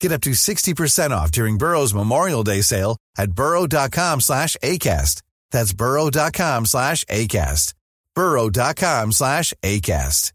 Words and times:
Get 0.00 0.12
up 0.12 0.22
to 0.22 0.30
60% 0.30 1.10
off 1.10 1.30
during 1.32 1.58
Burrow's 1.58 1.92
Memorial 1.92 2.42
Day 2.44 2.62
sale 2.62 2.96
at 3.16 3.32
burrow.com 3.32 4.20
slash 4.20 4.56
ACAST. 4.62 5.22
That's 5.50 5.72
burrow.com 5.72 6.66
slash 6.66 7.04
ACAST. 7.04 7.74
burrow.com 8.14 9.12
slash 9.12 9.54
ACAST. 9.62 10.32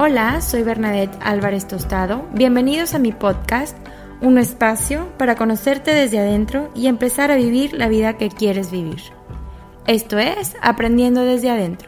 Hola, 0.00 0.40
soy 0.40 0.62
Bernadette 0.62 1.18
Álvarez 1.20 1.66
Tostado. 1.66 2.24
Bienvenidos 2.32 2.94
a 2.94 3.00
mi 3.00 3.10
podcast, 3.10 3.76
un 4.20 4.38
espacio 4.38 5.12
para 5.18 5.34
conocerte 5.34 5.92
desde 5.92 6.20
adentro 6.20 6.70
y 6.76 6.86
empezar 6.86 7.32
a 7.32 7.36
vivir 7.36 7.72
la 7.72 7.88
vida 7.88 8.16
que 8.16 8.28
quieres 8.28 8.70
vivir. 8.70 9.02
Esto 9.88 10.18
es 10.18 10.54
Aprendiendo 10.62 11.22
desde 11.24 11.50
adentro. 11.50 11.87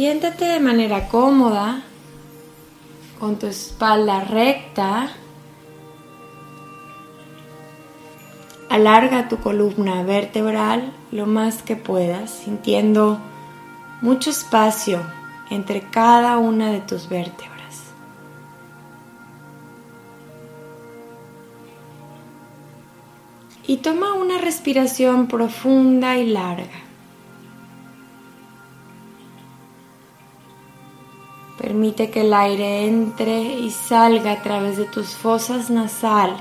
Siéntate 0.00 0.46
de 0.46 0.60
manera 0.60 1.08
cómoda, 1.08 1.82
con 3.18 3.38
tu 3.38 3.46
espalda 3.46 4.20
recta. 4.20 5.10
Alarga 8.70 9.28
tu 9.28 9.36
columna 9.40 10.02
vertebral 10.02 10.90
lo 11.12 11.26
más 11.26 11.62
que 11.62 11.76
puedas, 11.76 12.30
sintiendo 12.30 13.18
mucho 14.00 14.30
espacio 14.30 15.02
entre 15.50 15.82
cada 15.82 16.38
una 16.38 16.70
de 16.70 16.80
tus 16.80 17.10
vértebras. 17.10 17.92
Y 23.66 23.76
toma 23.76 24.14
una 24.14 24.38
respiración 24.38 25.26
profunda 25.26 26.16
y 26.16 26.30
larga. 26.30 26.89
Permite 31.90 32.12
que 32.12 32.20
el 32.20 32.32
aire 32.32 32.86
entre 32.86 33.42
y 33.42 33.68
salga 33.70 34.30
a 34.30 34.42
través 34.42 34.76
de 34.76 34.84
tus 34.84 35.08
fosas 35.16 35.70
nasales. 35.70 36.38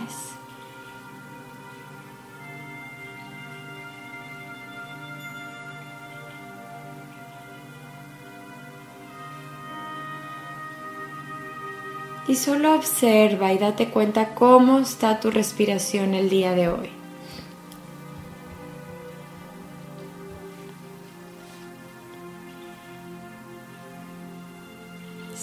Y 12.27 12.35
solo 12.35 12.75
observa 12.75 13.51
y 13.51 13.57
date 13.57 13.89
cuenta 13.89 14.35
cómo 14.35 14.77
está 14.77 15.19
tu 15.19 15.31
respiración 15.31 16.13
el 16.13 16.29
día 16.29 16.53
de 16.53 16.67
hoy. 16.67 16.98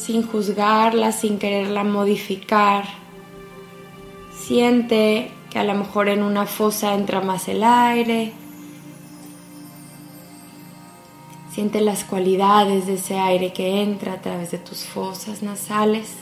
Sin 0.06 0.24
juzgarla, 0.24 1.10
sin 1.10 1.36
quererla 1.36 1.82
modificar. 1.82 2.84
Siente 4.32 5.32
que 5.50 5.58
a 5.58 5.64
lo 5.64 5.74
mejor 5.74 6.08
en 6.08 6.22
una 6.22 6.46
fosa 6.46 6.94
entra 6.94 7.20
más 7.20 7.48
el 7.48 7.64
aire. 7.64 8.32
Siente 11.50 11.80
las 11.80 12.04
cualidades 12.04 12.86
de 12.86 12.94
ese 12.94 13.18
aire 13.18 13.52
que 13.52 13.82
entra 13.82 14.12
a 14.12 14.20
través 14.20 14.52
de 14.52 14.58
tus 14.58 14.84
fosas 14.84 15.42
nasales. 15.42 16.14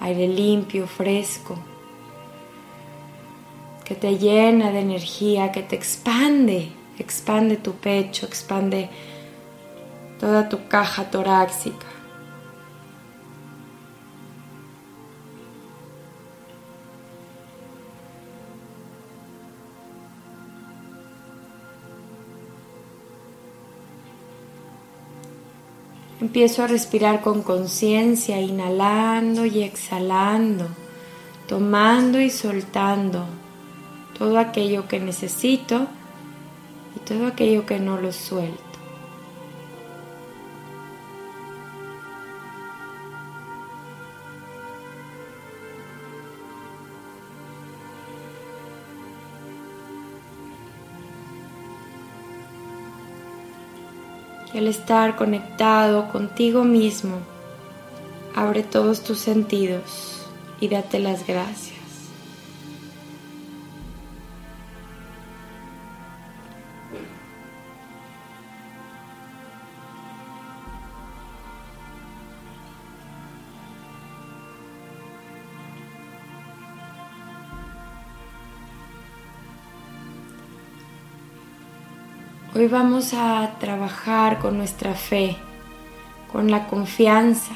Aire 0.00 0.28
limpio, 0.28 0.86
fresco, 0.86 1.56
que 3.84 3.94
te 3.94 4.16
llena 4.16 4.70
de 4.70 4.80
energía, 4.80 5.52
que 5.52 5.62
te 5.62 5.76
expande, 5.76 6.70
expande 6.98 7.56
tu 7.56 7.72
pecho, 7.72 8.24
expande 8.24 8.88
toda 10.18 10.48
tu 10.48 10.66
caja 10.68 11.10
torácica. 11.10 11.95
Empiezo 26.26 26.64
a 26.64 26.66
respirar 26.66 27.20
con 27.20 27.44
conciencia, 27.44 28.40
inhalando 28.40 29.46
y 29.46 29.62
exhalando, 29.62 30.66
tomando 31.46 32.20
y 32.20 32.30
soltando 32.30 33.26
todo 34.18 34.36
aquello 34.36 34.88
que 34.88 34.98
necesito 34.98 35.86
y 36.96 36.98
todo 37.08 37.28
aquello 37.28 37.64
que 37.64 37.78
no 37.78 38.00
lo 38.00 38.12
suelto. 38.12 38.65
El 54.56 54.68
estar 54.68 55.16
conectado 55.16 56.08
contigo 56.08 56.64
mismo 56.64 57.18
abre 58.34 58.62
todos 58.62 59.02
tus 59.02 59.18
sentidos 59.18 60.26
y 60.60 60.68
date 60.68 60.98
las 60.98 61.26
gracias. 61.26 61.75
Hoy 82.56 82.68
vamos 82.68 83.12
a 83.12 83.50
trabajar 83.60 84.38
con 84.38 84.56
nuestra 84.56 84.94
fe, 84.94 85.36
con 86.32 86.50
la 86.50 86.68
confianza. 86.68 87.52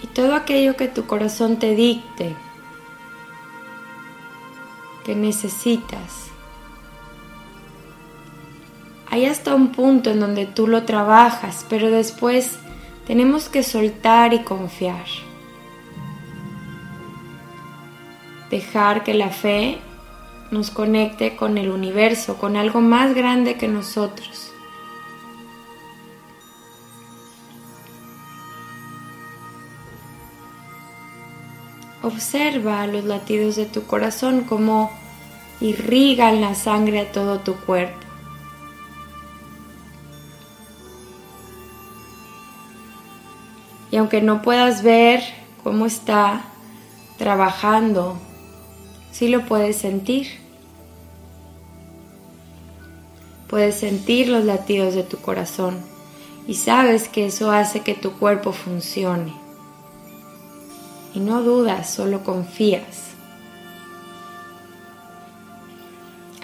Y 0.00 0.06
todo 0.06 0.36
aquello 0.36 0.76
que 0.76 0.86
tu 0.86 1.06
corazón 1.06 1.56
te 1.56 1.74
dicte, 1.74 2.36
que 5.04 5.16
necesitas. 5.16 6.28
Hay 9.10 9.26
hasta 9.26 9.52
un 9.52 9.72
punto 9.72 10.10
en 10.10 10.20
donde 10.20 10.46
tú 10.46 10.68
lo 10.68 10.84
trabajas, 10.84 11.66
pero 11.68 11.90
después 11.90 12.60
tenemos 13.04 13.48
que 13.48 13.64
soltar 13.64 14.32
y 14.32 14.44
confiar. 14.44 15.06
Dejar 18.48 19.02
que 19.02 19.14
la 19.14 19.30
fe 19.30 19.80
nos 20.50 20.70
conecte 20.70 21.36
con 21.36 21.58
el 21.58 21.70
universo, 21.70 22.36
con 22.36 22.56
algo 22.56 22.80
más 22.80 23.14
grande 23.14 23.56
que 23.56 23.68
nosotros. 23.68 24.52
Observa 32.02 32.86
los 32.86 33.04
latidos 33.04 33.56
de 33.56 33.66
tu 33.66 33.84
corazón 33.84 34.42
como 34.42 34.90
irrigan 35.60 36.40
la 36.40 36.54
sangre 36.54 37.00
a 37.00 37.12
todo 37.12 37.40
tu 37.40 37.54
cuerpo. 37.54 37.98
Y 43.90 43.96
aunque 43.96 44.22
no 44.22 44.40
puedas 44.40 44.82
ver 44.82 45.22
cómo 45.62 45.84
está 45.84 46.44
trabajando, 47.18 48.16
sí 49.10 49.28
lo 49.28 49.44
puedes 49.44 49.76
sentir. 49.76 50.39
Puedes 53.50 53.74
sentir 53.74 54.28
los 54.28 54.44
latidos 54.44 54.94
de 54.94 55.02
tu 55.02 55.16
corazón 55.18 55.80
y 56.46 56.54
sabes 56.54 57.08
que 57.08 57.26
eso 57.26 57.50
hace 57.50 57.80
que 57.80 57.94
tu 57.94 58.12
cuerpo 58.12 58.52
funcione. 58.52 59.34
Y 61.14 61.18
no 61.18 61.42
dudas, 61.42 61.92
solo 61.92 62.22
confías. 62.22 63.10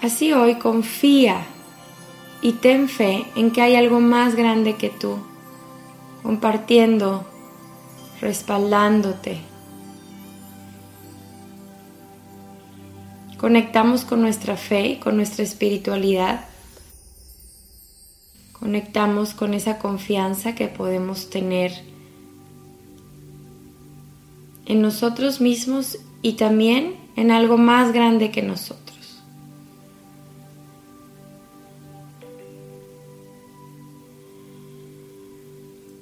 Así 0.01 0.33
hoy 0.33 0.55
confía 0.55 1.45
y 2.41 2.51
ten 2.51 2.89
fe 2.89 3.25
en 3.37 3.51
que 3.51 3.61
hay 3.61 3.77
algo 3.77 4.01
más 4.01 4.35
grande 4.35 4.75
que 4.75 4.89
tú, 4.89 5.17
compartiendo, 6.23 7.25
respaldándote. 8.19 9.39
Conectamos 13.37 14.03
con 14.03 14.21
nuestra 14.21 14.57
fe 14.57 14.99
con 14.99 15.15
nuestra 15.15 15.45
espiritualidad 15.45 16.43
Conectamos 18.59 19.33
con 19.33 19.53
esa 19.53 19.77
confianza 19.77 20.55
que 20.55 20.67
podemos 20.67 21.29
tener 21.29 21.71
en 24.65 24.81
nosotros 24.81 25.39
mismos 25.41 25.97
y 26.21 26.33
también 26.33 26.95
en 27.15 27.31
algo 27.31 27.57
más 27.57 27.93
grande 27.93 28.31
que 28.31 28.41
nosotros. 28.41 28.87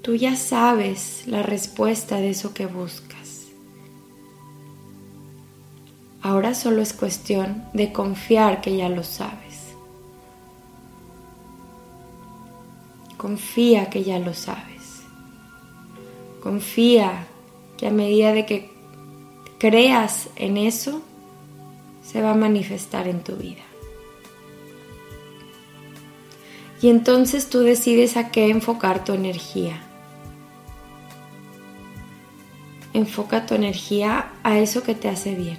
Tú 0.02 0.16
ya 0.16 0.36
sabes 0.36 1.24
la 1.26 1.42
respuesta 1.42 2.18
de 2.18 2.30
eso 2.30 2.54
que 2.54 2.68
buscas. 2.68 3.48
Ahora 6.22 6.56
solo 6.56 6.82
es 6.82 6.94
cuestión 6.94 7.66
de 7.74 7.92
confiar 7.92 8.62
que 8.62 8.78
ya 8.78 8.90
lo 8.90 9.04
sabes. 9.04 9.45
Confía 13.26 13.90
que 13.90 14.04
ya 14.04 14.20
lo 14.20 14.36
sabes. 14.36 15.02
Confía 16.44 17.26
que 17.76 17.88
a 17.88 17.90
medida 17.90 18.34
de 18.34 18.46
que 18.46 18.70
creas 19.58 20.30
en 20.36 20.58
eso, 20.58 21.02
se 22.04 22.22
va 22.22 22.34
a 22.34 22.36
manifestar 22.36 23.08
en 23.08 23.24
tu 23.24 23.36
vida. 23.36 23.64
Y 26.84 26.90
entonces 26.90 27.50
tú 27.50 27.62
decides 27.62 28.16
a 28.16 28.30
qué 28.30 28.52
enfocar 28.52 29.04
tu 29.04 29.14
energía. 29.14 29.82
Enfoca 32.94 33.48
tu 33.48 33.56
energía 33.56 34.34
a 34.44 34.60
eso 34.60 34.84
que 34.84 34.94
te 34.94 35.10
hace 35.10 35.34
bien. 35.34 35.58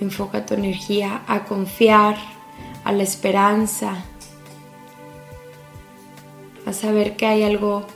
Enfoca 0.00 0.46
tu 0.46 0.54
energía 0.54 1.24
a 1.26 1.44
confiar, 1.44 2.16
a 2.84 2.92
la 2.92 3.02
esperanza, 3.02 4.06
saber 6.74 7.16
que 7.16 7.26
hay 7.26 7.42
algo 7.42 7.86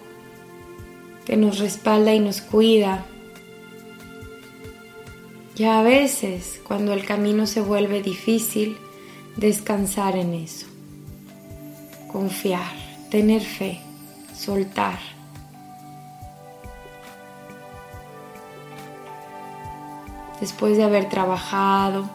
que 1.24 1.36
nos 1.36 1.58
respalda 1.58 2.14
y 2.14 2.20
nos 2.20 2.40
cuida. 2.40 3.04
Ya 5.56 5.80
a 5.80 5.82
veces, 5.82 6.60
cuando 6.66 6.92
el 6.92 7.04
camino 7.04 7.46
se 7.46 7.60
vuelve 7.60 8.02
difícil, 8.02 8.76
descansar 9.36 10.16
en 10.16 10.34
eso, 10.34 10.66
confiar, 12.12 12.72
tener 13.10 13.42
fe, 13.42 13.80
soltar. 14.34 14.98
Después 20.40 20.76
de 20.76 20.84
haber 20.84 21.08
trabajado, 21.08 22.08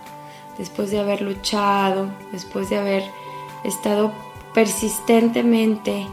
después 0.58 0.92
de 0.92 1.00
haber 1.00 1.22
luchado, 1.22 2.10
después 2.32 2.70
de 2.70 2.78
haber 2.78 3.04
estado 3.64 4.12
persistentemente 4.54 6.06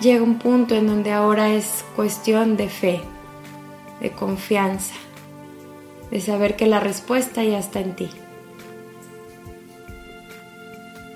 llega 0.00 0.22
un 0.22 0.38
punto 0.38 0.74
en 0.74 0.86
donde 0.86 1.12
ahora 1.12 1.54
es 1.54 1.84
cuestión 1.94 2.56
de 2.56 2.68
fe, 2.68 3.00
de 4.00 4.10
confianza, 4.10 4.94
de 6.10 6.20
saber 6.20 6.56
que 6.56 6.66
la 6.66 6.80
respuesta 6.80 7.44
ya 7.44 7.58
está 7.58 7.80
en 7.80 7.94
ti. 7.94 8.08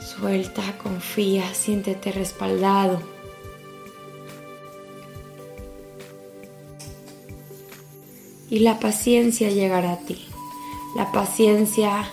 Suelta, 0.01 0.63
confía, 0.83 1.53
siéntete 1.55 2.13
respaldado. 2.13 3.03
Y 8.51 8.61
la 8.61 8.79
paciencia 8.79 9.51
llegará 9.51 9.95
a 9.95 9.99
ti. 9.99 10.29
La 10.95 11.11
paciencia 11.11 12.05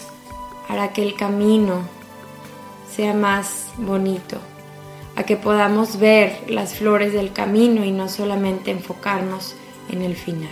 hará 0.67 0.93
que 0.93 1.03
el 1.03 1.15
camino 1.15 1.83
sea 2.95 3.13
más 3.13 3.67
bonito, 3.77 4.39
a 5.15 5.23
que 5.23 5.35
podamos 5.35 5.99
ver 5.99 6.43
las 6.47 6.75
flores 6.75 7.13
del 7.13 7.33
camino 7.33 7.83
y 7.83 7.91
no 7.91 8.07
solamente 8.07 8.71
enfocarnos 8.71 9.55
en 9.89 10.01
el 10.01 10.15
final. 10.15 10.49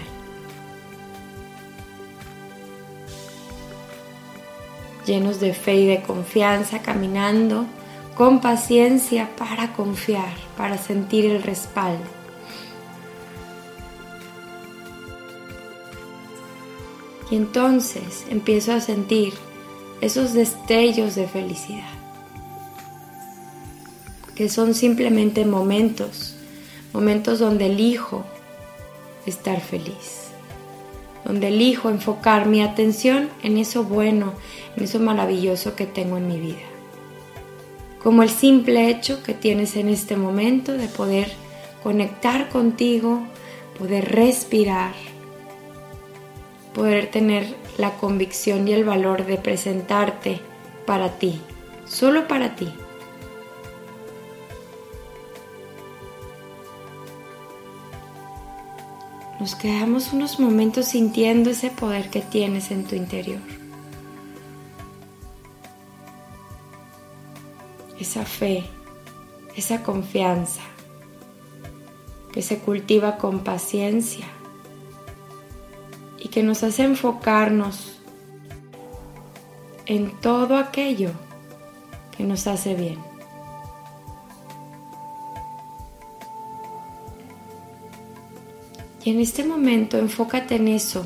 Llenos 5.05 5.39
de 5.39 5.53
fe 5.53 5.75
y 5.75 5.87
de 5.87 6.01
confianza, 6.01 6.81
caminando 6.81 7.65
con 8.15 8.41
paciencia 8.41 9.29
para 9.37 9.73
confiar, 9.73 10.33
para 10.57 10.77
sentir 10.77 11.25
el 11.25 11.41
respaldo. 11.41 12.03
Y 17.31 17.35
entonces 17.35 18.25
empiezo 18.29 18.73
a 18.73 18.81
sentir 18.81 19.33
esos 20.01 20.33
destellos 20.33 21.15
de 21.15 21.27
felicidad 21.27 21.98
que 24.39 24.47
son 24.47 24.73
simplemente 24.73 25.43
momentos, 25.43 26.33
momentos 26.93 27.39
donde 27.39 27.65
elijo 27.65 28.23
estar 29.25 29.59
feliz, 29.59 30.29
donde 31.25 31.49
elijo 31.49 31.89
enfocar 31.89 32.45
mi 32.45 32.61
atención 32.61 33.27
en 33.43 33.57
eso 33.57 33.83
bueno, 33.83 34.31
en 34.77 34.85
eso 34.85 34.97
maravilloso 35.01 35.75
que 35.75 35.85
tengo 35.85 36.15
en 36.15 36.29
mi 36.29 36.39
vida. 36.39 36.65
Como 38.01 38.23
el 38.23 38.29
simple 38.29 38.89
hecho 38.89 39.21
que 39.23 39.33
tienes 39.33 39.75
en 39.75 39.89
este 39.89 40.15
momento 40.15 40.71
de 40.71 40.87
poder 40.87 41.29
conectar 41.83 42.47
contigo, 42.47 43.23
poder 43.77 44.09
respirar, 44.09 44.93
poder 46.73 47.11
tener 47.11 47.57
la 47.77 47.97
convicción 47.97 48.69
y 48.69 48.71
el 48.71 48.85
valor 48.85 49.25
de 49.25 49.35
presentarte 49.35 50.39
para 50.85 51.19
ti, 51.19 51.41
solo 51.85 52.25
para 52.29 52.55
ti. 52.55 52.71
Nos 59.39 59.55
quedamos 59.55 60.11
unos 60.11 60.39
momentos 60.39 60.87
sintiendo 60.87 61.49
ese 61.49 61.69
poder 61.71 62.09
que 62.09 62.21
tienes 62.21 62.71
en 62.71 62.83
tu 62.83 62.95
interior. 62.95 63.39
Esa 67.97 68.25
fe, 68.25 68.65
esa 69.55 69.81
confianza 69.81 70.61
que 72.33 72.41
se 72.41 72.59
cultiva 72.59 73.17
con 73.17 73.39
paciencia 73.39 74.25
y 76.17 76.27
que 76.27 76.43
nos 76.43 76.63
hace 76.63 76.83
enfocarnos 76.83 77.97
en 79.85 80.11
todo 80.19 80.57
aquello 80.57 81.11
que 82.15 82.23
nos 82.23 82.45
hace 82.45 82.75
bien. 82.75 83.08
Y 89.03 89.11
en 89.11 89.19
este 89.19 89.45
momento 89.45 89.97
enfócate 89.97 90.55
en 90.55 90.67
eso 90.67 91.05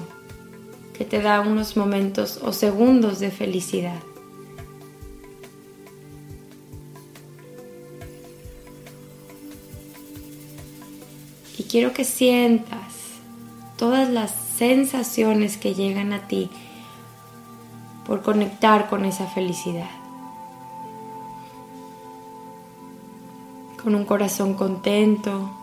que 0.97 1.05
te 1.05 1.21
da 1.21 1.41
unos 1.41 1.75
momentos 1.77 2.39
o 2.43 2.53
segundos 2.53 3.19
de 3.19 3.31
felicidad. 3.31 4.01
Y 11.57 11.63
quiero 11.63 11.93
que 11.93 12.03
sientas 12.03 12.93
todas 13.77 14.09
las 14.09 14.31
sensaciones 14.57 15.57
que 15.57 15.73
llegan 15.73 16.13
a 16.13 16.27
ti 16.27 16.50
por 18.05 18.21
conectar 18.21 18.89
con 18.89 19.05
esa 19.05 19.27
felicidad. 19.27 19.89
Con 23.81 23.95
un 23.95 24.05
corazón 24.05 24.53
contento, 24.53 25.62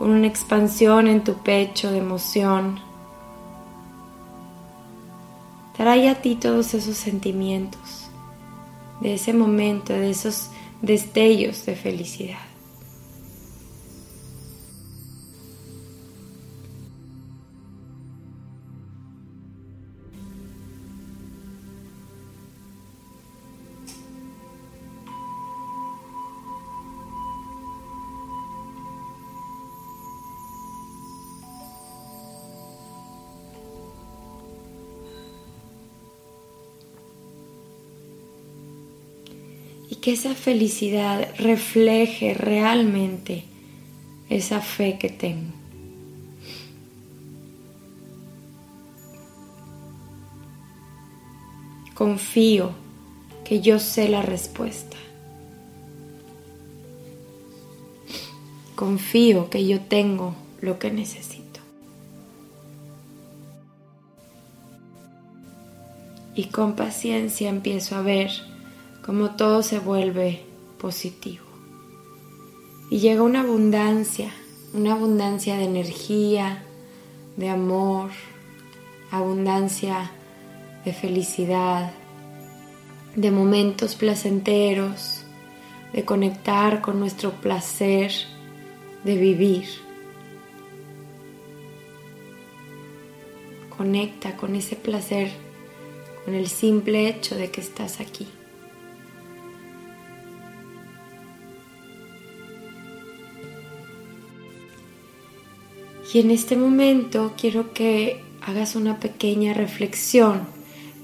con 0.00 0.12
una 0.12 0.28
expansión 0.28 1.08
en 1.08 1.22
tu 1.22 1.34
pecho 1.34 1.90
de 1.92 1.98
emoción. 1.98 2.80
Trae 5.76 6.08
a 6.08 6.22
ti 6.22 6.36
todos 6.36 6.72
esos 6.72 6.96
sentimientos, 6.96 8.08
de 9.02 9.16
ese 9.16 9.34
momento, 9.34 9.92
de 9.92 10.08
esos 10.08 10.48
destellos 10.80 11.66
de 11.66 11.76
felicidad. 11.76 12.49
Que 39.96 40.12
esa 40.12 40.34
felicidad 40.34 41.34
refleje 41.38 42.34
realmente 42.34 43.44
esa 44.28 44.60
fe 44.60 44.98
que 44.98 45.08
tengo. 45.08 45.52
Confío 51.94 52.70
que 53.44 53.60
yo 53.60 53.78
sé 53.78 54.08
la 54.08 54.22
respuesta. 54.22 54.96
Confío 58.76 59.50
que 59.50 59.66
yo 59.66 59.80
tengo 59.80 60.34
lo 60.62 60.78
que 60.78 60.90
necesito. 60.90 61.60
Y 66.34 66.44
con 66.44 66.74
paciencia 66.74 67.50
empiezo 67.50 67.96
a 67.96 68.02
ver 68.02 68.49
como 69.10 69.30
todo 69.30 69.64
se 69.64 69.80
vuelve 69.80 70.44
positivo. 70.78 71.44
Y 72.90 73.00
llega 73.00 73.24
una 73.24 73.40
abundancia, 73.40 74.30
una 74.72 74.92
abundancia 74.92 75.56
de 75.56 75.64
energía, 75.64 76.62
de 77.36 77.48
amor, 77.48 78.10
abundancia 79.10 80.12
de 80.84 80.92
felicidad, 80.92 81.90
de 83.16 83.32
momentos 83.32 83.96
placenteros, 83.96 85.24
de 85.92 86.04
conectar 86.04 86.80
con 86.80 87.00
nuestro 87.00 87.32
placer 87.32 88.12
de 89.02 89.16
vivir. 89.16 89.66
Conecta 93.76 94.36
con 94.36 94.54
ese 94.54 94.76
placer, 94.76 95.32
con 96.24 96.34
el 96.34 96.46
simple 96.46 97.08
hecho 97.08 97.34
de 97.34 97.50
que 97.50 97.60
estás 97.60 97.98
aquí. 97.98 98.28
Y 106.12 106.18
en 106.18 106.32
este 106.32 106.56
momento 106.56 107.34
quiero 107.36 107.72
que 107.72 108.20
hagas 108.42 108.74
una 108.74 108.98
pequeña 108.98 109.54
reflexión 109.54 110.48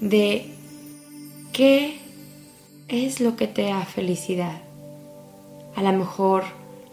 de 0.01 0.53
qué 1.53 1.99
es 2.89 3.21
lo 3.21 3.37
que 3.37 3.47
te 3.47 3.63
da 3.63 3.85
felicidad. 3.85 4.61
A 5.75 5.81
lo 5.81 5.93
mejor 5.93 6.43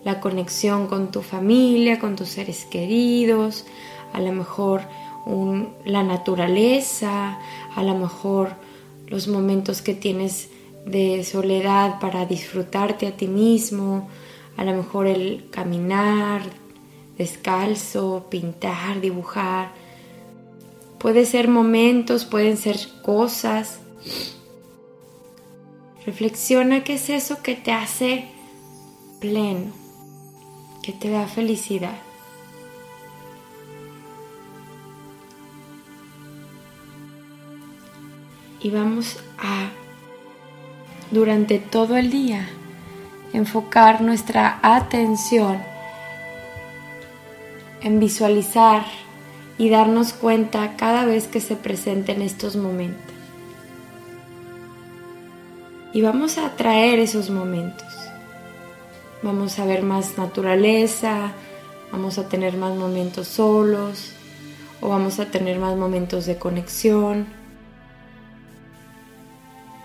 la 0.05 0.21
conexión 0.21 0.87
con 0.87 1.11
tu 1.11 1.23
familia, 1.23 1.99
con 1.99 2.15
tus 2.15 2.29
seres 2.29 2.67
queridos, 2.67 3.67
a 4.13 4.21
lo 4.21 4.31
mejor 4.33 4.83
la 5.85 6.05
naturaleza, 6.05 7.39
a 7.75 7.83
lo 7.83 7.97
mejor 7.97 8.55
los 9.09 9.27
momentos 9.27 9.83
que 9.83 9.95
tienes 9.95 10.51
de 10.87 11.25
soledad 11.25 11.99
para 11.99 12.27
disfrutarte 12.27 13.09
a 13.09 13.17
ti 13.17 13.27
mismo, 13.27 14.09
a 14.57 14.65
lo 14.65 14.73
mejor 14.73 15.09
el 15.09 15.49
caminar, 15.51 16.43
descalzo, 17.17 18.27
pintar, 18.31 19.01
dibujar. 19.01 19.73
Puede 20.99 21.27
ser 21.27 21.49
momentos, 21.49 22.25
pueden 22.25 22.57
ser 22.57 22.79
cosas. 23.03 23.79
Reflexiona 26.07 26.85
qué 26.85 26.95
es 26.95 27.11
eso 27.11 27.43
que 27.43 27.55
te 27.55 27.73
hace 27.73 28.29
pleno, 29.21 29.73
que 30.83 30.93
te 30.93 31.11
da 31.11 31.27
felicidad. 31.27 31.97
Y 38.61 38.71
vamos 38.71 39.19
a, 39.39 39.69
durante 41.11 41.59
todo 41.59 41.99
el 41.99 42.11
día, 42.11 42.49
enfocar 43.35 44.01
nuestra 44.01 44.59
atención 44.63 45.74
en 47.85 48.01
visualizar 48.01 48.85
y 49.59 49.69
darnos 49.69 50.15
cuenta 50.15 50.75
cada 50.77 51.05
vez 51.05 51.29
que 51.29 51.41
se 51.41 51.55
presenten 51.55 52.23
estos 52.23 52.57
momentos. 52.57 53.15
Y 55.93 56.03
vamos 56.03 56.39
a 56.39 56.47
atraer 56.47 56.99
esos 56.99 57.31
momentos. 57.31 57.87
Vamos 59.23 59.59
a 59.59 59.67
ver 59.67 59.83
más 59.83 60.19
naturaleza, 60.19 61.33
vamos 61.93 62.19
a 62.19 62.29
tener 62.29 62.57
más 62.57 62.75
momentos 62.75 63.29
solos 63.29 64.13
o 64.81 64.89
vamos 64.89 65.21
a 65.21 65.27
tener 65.27 65.59
más 65.59 65.77
momentos 65.77 66.27
de 66.27 66.37
conexión. 66.37 67.27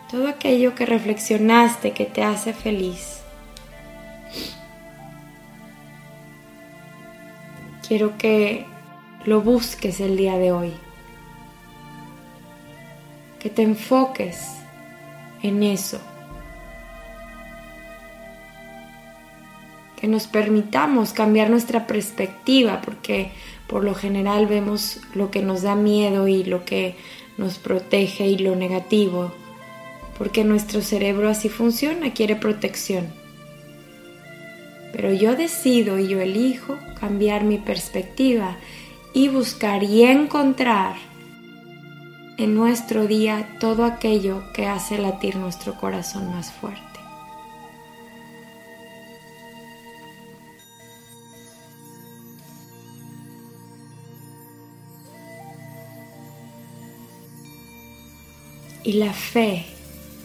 Todo 0.10 0.27
aquello 0.27 0.74
que 0.74 0.86
reflexionaste 0.88 1.91
que 1.91 2.06
te 2.06 2.24
hace 2.24 2.53
feliz 2.53 3.19
quiero 7.89 8.19
que 8.19 8.67
lo 9.25 9.41
busques 9.41 10.00
el 10.00 10.15
día 10.15 10.38
de 10.38 10.51
hoy. 10.51 10.74
Que 13.39 13.50
te 13.50 13.63
enfoques 13.63 14.38
en 15.41 15.63
eso. 15.63 16.00
Que 20.00 20.08
nos 20.08 20.27
permitamos 20.27 21.13
cambiar 21.13 21.50
nuestra 21.50 21.88
perspectiva 21.88 22.79
porque 22.86 23.31
por 23.67 23.84
lo 23.84 23.96
general 23.96 24.46
vemos 24.46 25.01
lo 25.15 25.31
que 25.31 25.41
nos 25.41 25.63
da 25.63 25.74
miedo 25.74 26.27
y 26.27 26.43
lo 26.43 26.65
que 26.65 26.96
nos 27.38 27.58
protege 27.58 28.27
y 28.27 28.38
lo 28.38 28.55
negativo. 28.55 29.34
Porque 30.15 30.43
nuestro 30.43 30.81
cerebro 30.81 31.27
así 31.27 31.50
funciona, 31.50 32.13
quiere 32.13 32.36
protección. 32.36 33.19
Pero 34.91 35.13
yo 35.13 35.36
decido 35.36 36.00
y 36.00 36.08
yo 36.08 36.19
elijo 36.19 36.77
cambiar 37.00 37.43
mi 37.43 37.58
perspectiva 37.58 38.58
y 39.13 39.27
buscar 39.27 39.84
y 39.84 40.03
encontrar 40.03 40.96
en 42.38 42.55
nuestro 42.55 43.05
día 43.05 43.58
todo 43.60 43.84
aquello 43.84 44.43
que 44.53 44.67
hace 44.67 44.98
latir 44.98 45.36
nuestro 45.36 45.75
corazón 45.75 46.31
más 46.31 46.51
fuerte. 46.51 46.88
Y 58.84 58.93
la 58.93 59.12
fe 59.12 59.65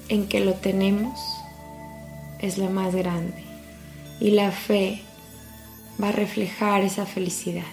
en 0.08 0.28
que 0.28 0.40
lo 0.40 0.54
tenemos 0.54 1.18
es 2.38 2.56
la 2.56 2.70
más 2.70 2.94
grande 2.94 3.53
y 4.20 4.30
la 4.30 4.50
fe 4.50 5.02
va 6.02 6.08
a 6.08 6.12
reflejar 6.12 6.82
esa 6.82 7.06
felicidad. 7.06 7.64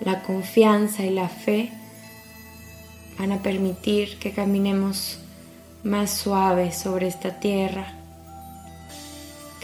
La 0.00 0.22
confianza 0.22 1.04
y 1.04 1.10
la 1.10 1.28
fe 1.28 1.70
van 3.18 3.32
a 3.32 3.42
permitir 3.42 4.18
que 4.18 4.32
caminemos 4.32 5.18
más 5.84 6.10
suave 6.10 6.72
sobre 6.72 7.08
esta 7.08 7.40
tierra, 7.40 7.92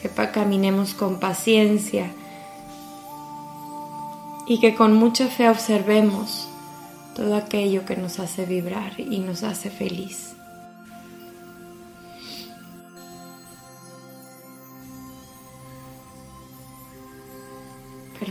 que 0.01 0.09
caminemos 0.09 0.95
con 0.95 1.21
paciencia 1.21 2.11
y 4.47 4.59
que 4.59 4.75
con 4.75 4.95
mucha 4.95 5.29
fe 5.29 5.49
observemos 5.49 6.49
todo 7.15 7.37
aquello 7.37 7.85
que 7.85 7.97
nos 7.97 8.19
hace 8.19 8.47
vibrar 8.47 8.99
y 8.99 9.19
nos 9.19 9.43
hace 9.43 9.71
feliz. 9.71 10.35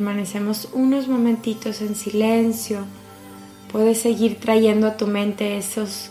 Permanecemos 0.01 0.67
unos 0.73 1.07
momentitos 1.07 1.79
en 1.79 1.93
silencio. 1.93 2.85
Puedes 3.71 3.99
seguir 3.99 4.39
trayendo 4.39 4.87
a 4.87 4.97
tu 4.97 5.05
mente 5.05 5.59
esos 5.59 6.09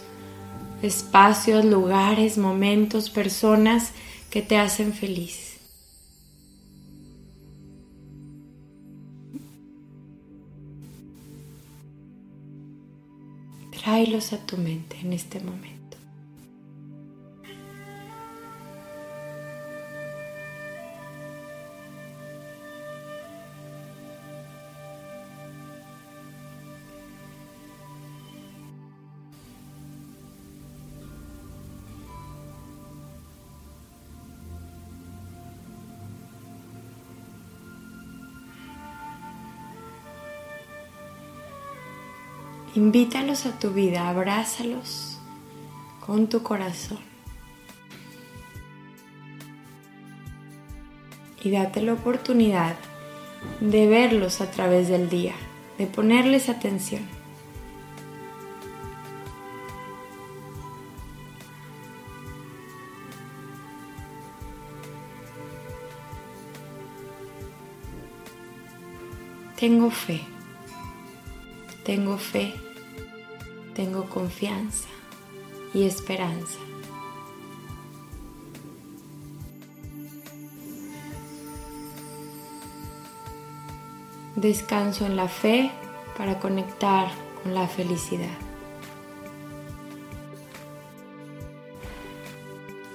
espacios, 0.80 1.64
lugares, 1.64 2.38
momentos, 2.38 3.10
personas 3.10 3.90
que 4.30 4.42
te 4.42 4.56
hacen 4.58 4.92
feliz. 4.92 5.56
Tráelos 13.72 14.32
a 14.32 14.38
tu 14.46 14.56
mente 14.56 15.00
en 15.00 15.14
este 15.14 15.40
momento. 15.40 15.79
Invítalos 42.92 43.46
a 43.46 43.56
tu 43.56 43.70
vida, 43.70 44.08
abrázalos 44.08 45.16
con 46.04 46.28
tu 46.28 46.42
corazón. 46.42 46.98
Y 51.44 51.52
date 51.52 51.82
la 51.82 51.92
oportunidad 51.92 52.74
de 53.60 53.86
verlos 53.86 54.40
a 54.40 54.50
través 54.50 54.88
del 54.88 55.08
día, 55.08 55.34
de 55.78 55.86
ponerles 55.86 56.48
atención. 56.48 57.02
Tengo 69.54 69.92
fe. 69.92 70.22
Tengo 71.84 72.18
fe, 72.18 72.52
tengo 73.74 74.08
confianza 74.08 74.88
y 75.72 75.84
esperanza. 75.84 76.58
Descanso 84.36 85.06
en 85.06 85.16
la 85.16 85.28
fe 85.28 85.70
para 86.16 86.38
conectar 86.38 87.10
con 87.42 87.54
la 87.54 87.68
felicidad. 87.68 88.38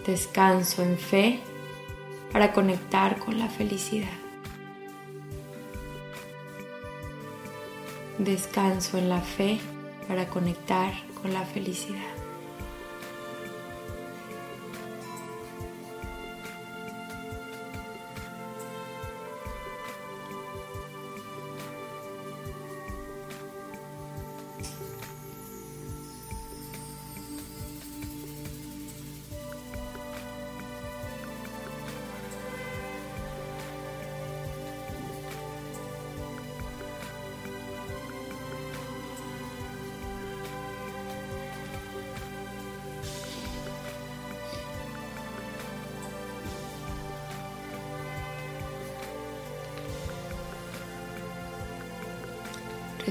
Descanso 0.05 0.83
en 0.83 0.97
fe 0.97 1.39
para 2.31 2.51
conectar 2.53 3.17
con 3.19 3.39
la 3.39 3.47
felicidad. 3.47 4.25
descanso 8.17 8.97
en 8.97 9.09
la 9.09 9.21
fe 9.21 9.59
para 10.07 10.27
conectar 10.27 10.93
con 11.21 11.33
la 11.33 11.41
felicidad. 11.45 12.14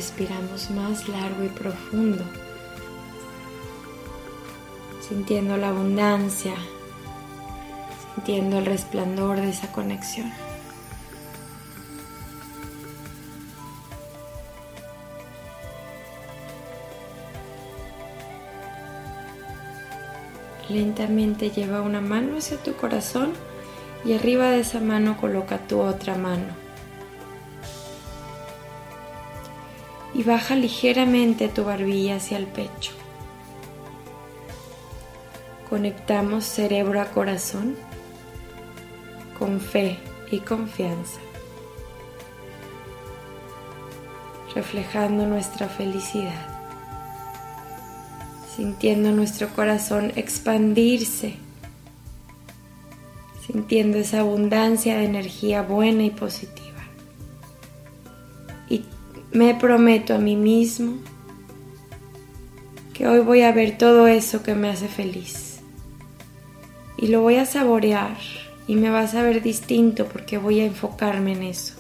Respiramos 0.04 0.70
más 0.70 1.08
largo 1.08 1.44
y 1.44 1.48
profundo, 1.48 2.22
sintiendo 5.00 5.56
la 5.56 5.68
abundancia, 5.68 6.52
sintiendo 8.14 8.58
el 8.58 8.66
resplandor 8.66 9.40
de 9.40 9.48
esa 9.48 9.72
conexión. 9.72 10.30
Lentamente 20.68 21.48
lleva 21.48 21.80
una 21.80 22.02
mano 22.02 22.36
hacia 22.36 22.62
tu 22.62 22.74
corazón 22.76 23.32
y 24.04 24.12
arriba 24.12 24.50
de 24.50 24.60
esa 24.60 24.80
mano 24.80 25.16
coloca 25.16 25.66
tu 25.66 25.80
otra 25.80 26.14
mano. 26.14 26.63
Y 30.14 30.22
baja 30.22 30.55
ligeramente 30.55 31.48
tu 31.48 31.64
barbilla 31.64 32.16
hacia 32.16 32.38
el 32.38 32.46
pecho. 32.46 32.92
Conectamos 35.68 36.44
cerebro 36.44 37.00
a 37.00 37.07
corazón 37.07 37.74
con 39.38 39.61
fe 39.61 39.98
y 40.31 40.38
confianza, 40.38 41.18
reflejando 44.55 45.27
nuestra 45.27 45.68
felicidad, 45.68 46.46
sintiendo 48.55 49.11
nuestro 49.11 49.48
corazón 49.48 50.12
expandirse, 50.14 51.35
sintiendo 53.44 53.98
esa 53.98 54.20
abundancia 54.20 54.96
de 54.96 55.07
energía 55.07 55.62
buena 55.62 56.05
y 56.05 56.11
positiva 56.11 56.63
me 59.34 59.52
prometo 59.56 60.14
a 60.14 60.18
mí 60.18 60.36
mismo 60.36 60.94
que 62.92 63.08
hoy 63.08 63.18
voy 63.18 63.42
a 63.42 63.50
ver 63.50 63.76
todo 63.76 64.06
eso 64.06 64.44
que 64.44 64.54
me 64.54 64.68
hace 64.68 64.86
feliz. 64.86 65.58
Y 66.96 67.08
lo 67.08 67.20
voy 67.20 67.36
a 67.36 67.44
saborear 67.44 68.16
y 68.68 68.76
me 68.76 68.90
va 68.90 69.00
a 69.00 69.08
saber 69.08 69.42
distinto 69.42 70.06
porque 70.06 70.38
voy 70.38 70.60
a 70.60 70.66
enfocarme 70.66 71.32
en 71.32 71.42
eso. 71.42 71.74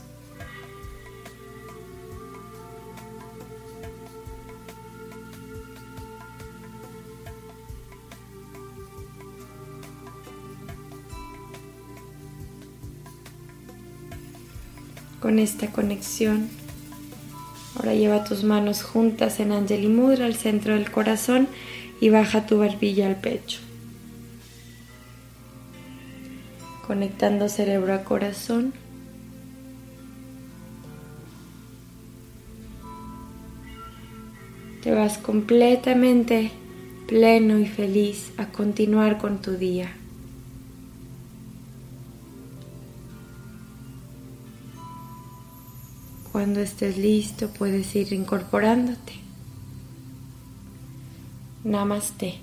Con 15.20 15.38
esta 15.38 15.68
conexión 15.68 16.63
Ahora 17.84 17.96
lleva 17.96 18.24
tus 18.24 18.44
manos 18.44 18.82
juntas 18.82 19.40
en 19.40 19.52
Anjali 19.52 19.88
Mudra 19.88 20.24
al 20.24 20.36
centro 20.36 20.72
del 20.72 20.90
corazón 20.90 21.48
y 22.00 22.08
baja 22.08 22.46
tu 22.46 22.56
barbilla 22.56 23.06
al 23.06 23.16
pecho. 23.16 23.60
Conectando 26.86 27.50
cerebro 27.50 27.92
a 27.92 28.02
corazón. 28.02 28.72
Te 34.82 34.90
vas 34.90 35.18
completamente 35.18 36.52
pleno 37.06 37.58
y 37.58 37.66
feliz 37.66 38.32
a 38.38 38.46
continuar 38.46 39.18
con 39.18 39.42
tu 39.42 39.58
día. 39.58 39.94
Cuando 46.34 46.58
estés 46.58 46.98
listo 46.98 47.48
puedes 47.48 47.94
ir 47.94 48.12
incorporándote. 48.12 49.12
Namaste. 51.62 52.40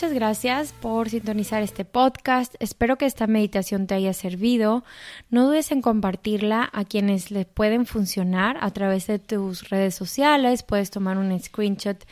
Muchas 0.00 0.14
gracias 0.14 0.72
por 0.72 1.10
sintonizar 1.10 1.62
este 1.62 1.84
podcast. 1.84 2.54
Espero 2.58 2.96
que 2.96 3.04
esta 3.04 3.26
meditación 3.26 3.86
te 3.86 3.94
haya 3.94 4.14
servido. 4.14 4.82
No 5.28 5.46
dudes 5.46 5.72
en 5.72 5.82
compartirla 5.82 6.70
a 6.72 6.86
quienes 6.86 7.30
le 7.30 7.44
pueden 7.44 7.84
funcionar 7.84 8.56
a 8.62 8.70
través 8.70 9.06
de 9.08 9.18
tus 9.18 9.68
redes 9.68 9.94
sociales. 9.94 10.62
Puedes 10.62 10.90
tomar 10.90 11.18
un 11.18 11.38
screenshot 11.38 12.02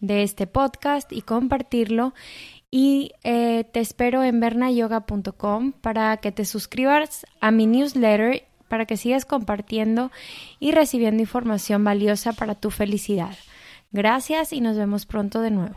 de 0.00 0.24
este 0.24 0.48
podcast 0.48 1.12
y 1.12 1.22
compartirlo. 1.22 2.14
Y 2.68 3.12
eh, 3.22 3.62
te 3.62 3.78
espero 3.78 4.24
en 4.24 4.40
bernayoga.com 4.40 5.70
para 5.70 6.16
que 6.16 6.32
te 6.32 6.44
suscribas 6.44 7.26
a 7.40 7.52
mi 7.52 7.66
newsletter 7.66 8.42
para 8.66 8.86
que 8.86 8.96
sigas 8.96 9.24
compartiendo 9.24 10.10
y 10.58 10.72
recibiendo 10.72 11.22
información 11.22 11.84
valiosa 11.84 12.32
para 12.32 12.56
tu 12.56 12.72
felicidad. 12.72 13.36
Gracias 13.92 14.52
y 14.52 14.60
nos 14.60 14.76
vemos 14.76 15.06
pronto 15.06 15.40
de 15.42 15.52
nuevo. 15.52 15.76